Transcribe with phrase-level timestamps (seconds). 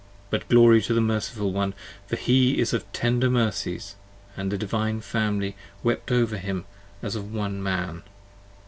[0.31, 1.75] But, glory to the Merciful One,
[2.07, 3.97] for he is of tender mercies!
[4.35, 6.65] And the Divine Family wept over him
[7.03, 8.01] as One Man.